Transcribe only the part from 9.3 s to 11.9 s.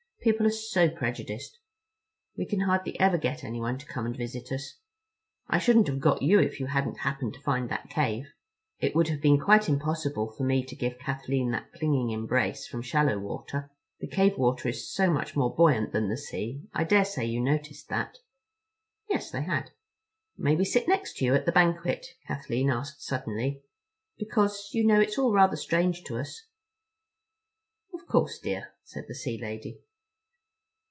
quite impossible for me to give Kathleen that